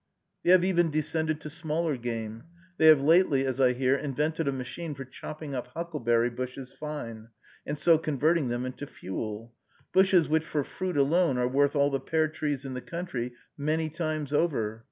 They 0.41 0.49
have 0.49 0.63
even 0.65 0.89
descended 0.89 1.39
to 1.41 1.49
smaller 1.51 1.95
game. 1.95 2.45
They 2.79 2.87
have 2.87 3.03
lately, 3.03 3.45
as 3.45 3.61
I 3.61 3.73
hear, 3.73 3.95
invented 3.95 4.47
a 4.47 4.51
machine 4.51 4.95
for 4.95 5.05
chopping 5.05 5.53
up 5.53 5.67
huckleberry 5.75 6.31
bushes 6.31 6.71
fine, 6.73 7.27
and 7.67 7.77
so 7.77 7.99
converting 7.99 8.47
them 8.47 8.65
into 8.65 8.87
fuel! 8.87 9.53
bushes 9.93 10.27
which, 10.27 10.43
for 10.43 10.63
fruit 10.63 10.97
alone, 10.97 11.37
are 11.37 11.47
worth 11.47 11.75
all 11.75 11.91
the 11.91 11.99
pear 11.99 12.27
trees 12.27 12.65
in 12.65 12.73
the 12.73 12.81
country 12.81 13.33
many 13.59 13.89
times 13.89 14.33
over. 14.33 14.79